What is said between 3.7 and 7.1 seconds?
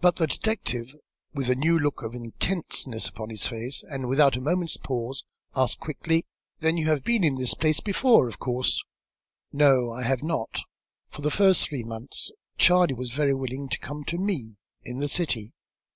and without a moment's pause, asked quickly. "Then you have